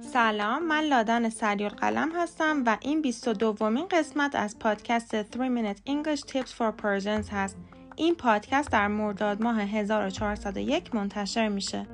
سلام 0.00 0.66
من 0.66 0.80
لادن 0.80 1.28
سریال 1.28 1.70
قلم 1.70 2.12
هستم 2.14 2.62
و 2.66 2.76
این 2.80 3.02
22 3.02 3.52
دومین 3.52 3.88
قسمت 3.88 4.34
از 4.34 4.58
پادکست 4.58 5.22
3 5.22 5.28
Minute 5.32 5.78
English 5.78 6.20
Tips 6.20 6.50
for 6.50 6.82
Persians 6.82 7.28
هست. 7.32 7.56
این 7.96 8.14
پادکست 8.14 8.70
در 8.70 8.88
مرداد 8.88 9.42
ماه 9.42 9.60
1401 9.60 10.94
منتشر 10.94 11.48
میشه. 11.48 11.86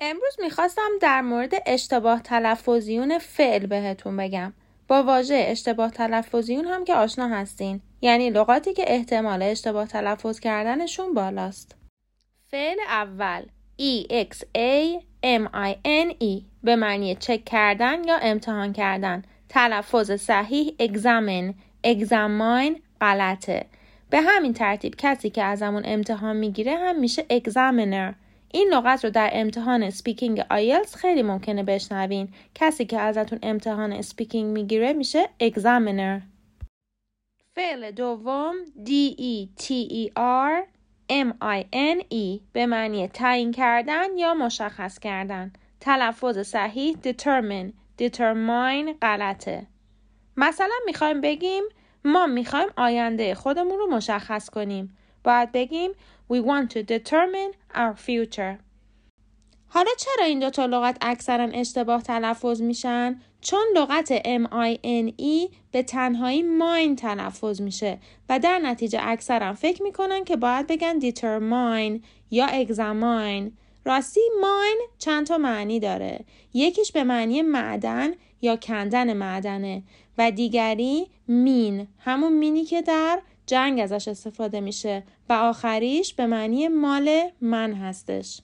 امروز 0.00 0.36
می‌خواستم 0.42 0.90
در 1.00 1.20
مورد 1.20 1.52
اشتباه 1.66 2.22
تلفظیون 2.22 3.18
فعل 3.18 3.66
بهتون 3.66 4.16
بگم. 4.16 4.52
با 4.88 5.02
واژه 5.02 5.44
اشتباه 5.48 5.90
تلفظیون 5.90 6.64
هم 6.64 6.84
که 6.84 6.94
آشنا 6.94 7.28
هستین. 7.28 7.80
یعنی 8.04 8.30
لغاتی 8.30 8.72
که 8.72 8.84
احتمال 8.86 9.42
اشتباه 9.42 9.86
تلفظ 9.86 10.40
کردنشون 10.40 11.14
بالاست. 11.14 11.76
فعل 12.46 12.76
اول 12.88 13.42
E 13.80 14.06
X 14.06 14.36
A 14.56 15.00
M 15.24 15.48
I 15.54 15.74
N 15.84 16.14
E 16.22 16.42
به 16.62 16.76
معنی 16.76 17.14
چک 17.14 17.44
کردن 17.44 18.04
یا 18.04 18.16
امتحان 18.22 18.72
کردن. 18.72 19.22
تلفظ 19.48 20.12
صحیح 20.12 20.74
examine 20.80 21.54
examine 21.86 22.80
غلطه. 23.00 23.66
به 24.10 24.20
همین 24.20 24.52
ترتیب 24.52 24.94
کسی 24.98 25.30
که 25.30 25.42
ازمون 25.42 25.82
امتحان 25.84 26.36
می‌گیره 26.36 26.76
هم 26.76 27.00
میشه 27.00 27.22
examiner. 27.22 28.14
این 28.52 28.68
لغت 28.72 29.04
رو 29.04 29.10
در 29.10 29.30
امتحان 29.32 29.90
speaking 29.90 30.44
IELTS 30.50 30.94
خیلی 30.94 31.22
ممکنه 31.22 31.62
بشنوین. 31.62 32.28
کسی 32.54 32.84
که 32.84 33.00
ازتون 33.00 33.38
امتحان 33.42 34.02
speaking 34.02 34.52
می‌گیره 34.52 34.92
میشه 34.92 35.28
examiner. 35.42 36.31
فعل 37.54 37.90
دوم 37.90 38.54
D 38.86 38.90
E 39.18 39.62
T 39.62 39.66
E 39.90 40.10
R 40.16 40.66
M-I-N-E 41.10 42.40
به 42.52 42.66
معنی 42.66 43.08
تعیین 43.08 43.52
کردن 43.52 44.18
یا 44.18 44.34
مشخص 44.34 44.98
کردن. 44.98 45.52
تلفظ 45.80 46.38
صحیح 46.38 46.96
determine 47.04 47.72
determine 48.02 48.94
غلطه. 49.02 49.66
مثلا 50.36 50.74
می‌خوایم 50.86 51.20
بگیم 51.20 51.64
ما 52.04 52.26
می‌خوایم 52.26 52.68
آینده 52.76 53.34
خودمون 53.34 53.78
رو 53.78 53.86
مشخص 53.86 54.50
کنیم. 54.50 54.96
باید 55.24 55.52
بگیم 55.52 55.90
we 56.32 56.36
want 56.36 56.70
to 56.70 56.78
determine 56.78 57.74
our 57.74 57.94
future. 58.06 58.71
حالا 59.74 59.90
چرا 59.98 60.24
این 60.24 60.38
دوتا 60.38 60.66
لغت 60.66 60.96
اکثرا 61.00 61.44
اشتباه 61.44 62.02
تلفظ 62.02 62.62
میشن؟ 62.62 63.20
چون 63.40 63.60
لغت 63.76 64.18
M-I-N-E 64.18 65.54
به 65.72 65.82
تنهایی 65.82 66.42
ماین 66.42 66.96
تلفظ 66.96 67.60
میشه 67.60 67.98
و 68.28 68.38
در 68.38 68.58
نتیجه 68.58 68.98
اکثرا 69.02 69.52
فکر 69.52 69.82
می‌کنن 69.82 70.24
که 70.24 70.36
باید 70.36 70.66
بگن 70.66 71.00
determine 71.00 72.00
یا 72.30 72.46
examine. 72.64 73.50
راستی 73.84 74.20
ماین 74.40 74.80
چند 74.98 75.26
تا 75.26 75.38
معنی 75.38 75.80
داره؟ 75.80 76.24
یکیش 76.54 76.92
به 76.92 77.04
معنی 77.04 77.42
معدن 77.42 78.10
یا 78.42 78.56
کندن 78.56 79.12
معدنه 79.12 79.82
و 80.18 80.30
دیگری 80.30 81.06
مین 81.28 81.86
همون 81.98 82.32
مینی 82.32 82.64
که 82.64 82.82
در 82.82 83.20
جنگ 83.46 83.80
ازش 83.80 84.08
استفاده 84.08 84.60
میشه 84.60 85.02
و 85.28 85.32
آخریش 85.32 86.14
به 86.14 86.26
معنی 86.26 86.68
مال 86.68 87.30
من 87.40 87.72
هستش. 87.72 88.40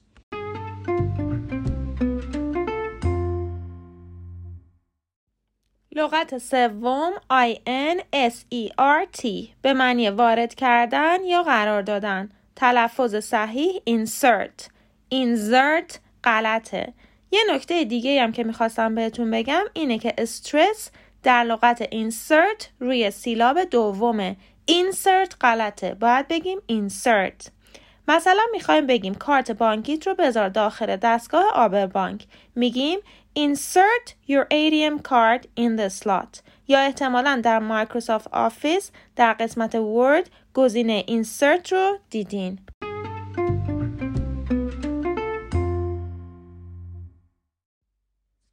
لغت 5.99 6.37
سوم 6.37 7.11
I-N-S-E-R-T 7.31 9.27
به 9.61 9.73
معنی 9.73 10.09
وارد 10.09 10.55
کردن 10.55 11.23
یا 11.23 11.43
قرار 11.43 11.81
دادن. 11.81 12.29
تلفظ 12.55 13.15
صحیح 13.15 13.81
insert. 13.89 14.63
Insert 15.13 15.97
غلطه. 16.23 16.93
یه 17.31 17.39
نکته 17.53 17.83
دیگه 17.83 18.23
هم 18.23 18.31
که 18.31 18.43
می‌خواستم 18.43 18.95
بهتون 18.95 19.31
بگم 19.31 19.63
اینه 19.73 19.97
که 19.97 20.13
استرس 20.17 20.91
در 21.23 21.43
لغت 21.43 21.83
insert 21.83 22.65
روی 22.79 23.11
سیلاب 23.11 23.63
دومه. 23.63 24.35
Insert 24.71 25.35
غلطه. 25.41 25.93
باید 25.93 26.27
بگیم 26.27 26.59
insert. 26.71 27.49
مثلا 28.09 28.43
می‌خوایم 28.51 28.87
بگیم 28.87 29.13
کارت 29.13 29.51
بانکیت 29.51 30.07
رو 30.07 30.15
بذار 30.15 30.49
داخل 30.49 30.95
دستگاه 30.95 31.45
آبر 31.53 31.87
بانک. 31.87 32.25
میگیم 32.55 32.99
insert 33.39 34.13
your 34.29 34.45
ATM 34.51 35.01
card 35.09 35.43
in 35.59 35.79
the 35.79 36.03
slot. 36.03 36.41
یا 36.67 36.79
احتمالا 36.79 37.41
در 37.43 37.59
Microsoft 37.59 38.27
Office 38.27 38.91
در 39.15 39.33
قسمت 39.33 39.75
Word 39.75 40.29
گزینه 40.53 41.05
insert 41.07 41.71
رو 41.71 41.97
دیدین. 42.09 42.59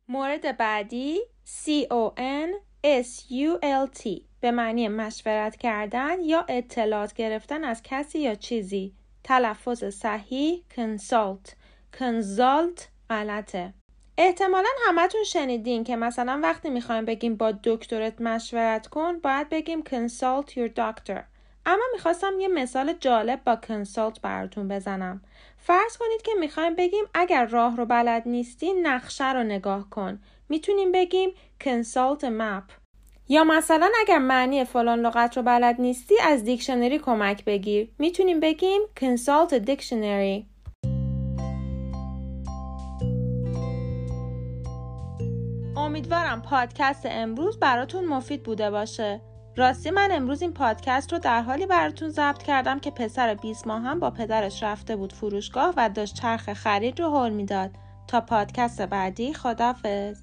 مورد 0.08 0.56
بعدی 0.56 1.20
C-O-N 1.46 2.50
S-U-L-T 2.84 4.08
به 4.40 4.50
معنی 4.50 4.88
مشورت 4.88 5.56
کردن 5.56 6.20
یا 6.20 6.44
اطلاعات 6.48 7.14
گرفتن 7.14 7.64
از 7.64 7.82
کسی 7.82 8.18
یا 8.18 8.34
چیزی. 8.34 8.94
تلفظ 9.28 9.84
صحیح 9.84 10.62
consult. 10.76 11.50
Consult 11.98 12.82
غلطه. 13.10 13.74
احتمالا 14.18 14.68
همتون 14.86 15.24
شنیدین 15.24 15.84
که 15.84 15.96
مثلا 15.96 16.40
وقتی 16.42 16.70
می‌خوایم 16.70 17.04
بگیم 17.04 17.36
با 17.36 17.52
دکترت 17.64 18.20
مشورت 18.20 18.86
کن 18.86 19.18
باید 19.18 19.48
بگیم 19.48 19.82
consult 19.82 20.50
your 20.50 20.70
doctor. 20.76 21.20
اما 21.66 21.82
می‌خواستم 21.92 22.40
یه 22.40 22.48
مثال 22.48 22.92
جالب 22.92 23.44
با 23.44 23.58
consult 23.66 24.20
براتون 24.22 24.68
بزنم. 24.68 25.22
فرض 25.58 25.96
کنید 25.96 26.22
که 26.22 26.32
می‌خوایم 26.40 26.74
بگیم 26.74 27.04
اگر 27.14 27.46
راه 27.46 27.76
رو 27.76 27.86
بلد 27.86 28.22
نیستی 28.26 28.72
نقشه 28.72 29.32
رو 29.32 29.42
نگاه 29.42 29.90
کن. 29.90 30.22
می‌تونیم 30.48 30.92
بگیم 30.92 31.30
a 31.64 32.30
map. 32.40 32.85
یا 33.28 33.44
مثلا 33.44 33.90
اگر 34.00 34.18
معنی 34.18 34.64
فلان 34.64 35.00
لغت 35.00 35.36
رو 35.36 35.42
بلد 35.42 35.80
نیستی 35.80 36.14
از 36.22 36.44
دیکشنری 36.44 36.98
کمک 36.98 37.44
بگیر. 37.44 37.88
می‌تونیم 37.98 38.40
بگیم 38.40 38.80
consult 39.00 39.52
a 39.52 39.66
dictionary. 39.66 40.44
امیدوارم 45.76 46.42
پادکست 46.42 47.06
امروز 47.10 47.58
براتون 47.58 48.04
مفید 48.04 48.42
بوده 48.42 48.70
باشه. 48.70 49.20
راستی 49.56 49.90
من 49.90 50.08
امروز 50.12 50.42
این 50.42 50.52
پادکست 50.52 51.12
رو 51.12 51.18
در 51.18 51.42
حالی 51.42 51.66
براتون 51.66 52.08
ضبط 52.08 52.42
کردم 52.42 52.78
که 52.78 52.90
پسر 52.90 53.34
20 53.34 53.66
ماه 53.66 53.82
هم 53.82 54.00
با 54.00 54.10
پدرش 54.10 54.62
رفته 54.62 54.96
بود 54.96 55.12
فروشگاه 55.12 55.74
و 55.76 55.88
داشت 55.88 56.14
چرخ 56.14 56.52
خرید 56.52 57.00
رو 57.00 57.10
حل 57.10 57.32
می‌داد. 57.32 57.70
تا 58.08 58.20
پادکست 58.20 58.82
بعدی 58.82 59.34
خدافظ 59.34 60.18